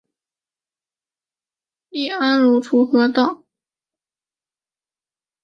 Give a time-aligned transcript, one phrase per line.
[1.89, 3.43] 隶安庐滁和道。